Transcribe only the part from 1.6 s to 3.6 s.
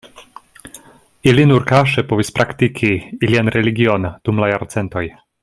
kaŝe povis praktiki ilian